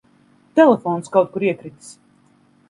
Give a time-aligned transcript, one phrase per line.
[0.59, 1.93] Telefons kaut kur iekritis.